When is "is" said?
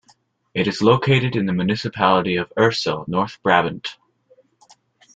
0.67-0.81